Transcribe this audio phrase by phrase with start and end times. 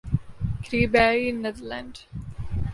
[0.63, 1.99] کریبیائی Netherlands